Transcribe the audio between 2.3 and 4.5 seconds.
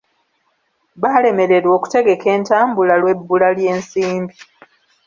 entambula lw'ebbula ly'ensimbi.